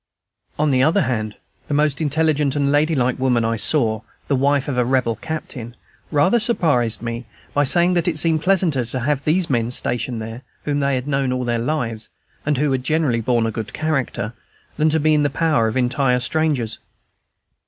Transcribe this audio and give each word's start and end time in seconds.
On 0.57 0.71
the 0.71 0.81
other 0.81 1.01
hand, 1.03 1.37
the 1.67 1.75
most 1.75 2.01
intelligent 2.01 2.55
and 2.55 2.71
lady 2.71 2.95
like 2.95 3.19
woman 3.19 3.45
I 3.45 3.55
saw, 3.55 4.01
the 4.29 4.35
wife 4.35 4.67
of 4.67 4.75
a 4.75 4.83
Rebel 4.83 5.15
captain, 5.17 5.75
rather 6.11 6.39
surprised 6.39 7.03
me 7.03 7.27
by 7.53 7.65
saying 7.65 7.93
that 7.93 8.07
it 8.07 8.17
seemed 8.17 8.41
pleasanter 8.41 8.83
to 8.83 9.01
have 9.01 9.23
these 9.23 9.47
men 9.47 9.69
stationed 9.69 10.19
there, 10.19 10.41
whom 10.63 10.79
they 10.79 10.95
had 10.95 11.07
known 11.07 11.31
all 11.31 11.45
their 11.45 11.59
lives, 11.59 12.09
and 12.47 12.57
who 12.57 12.71
had 12.71 12.83
generally 12.83 13.21
borne 13.21 13.45
a 13.45 13.51
good 13.51 13.73
character, 13.73 14.33
than 14.75 14.89
to 14.89 14.99
be 14.99 15.13
in 15.13 15.21
the 15.21 15.29
power 15.29 15.67
of 15.67 15.77
entire 15.77 16.19
strangers. 16.19 16.79